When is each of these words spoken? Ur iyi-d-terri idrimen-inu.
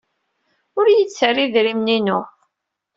Ur 0.79 0.85
iyi-d-terri 0.87 1.45
idrimen-inu. 1.45 2.19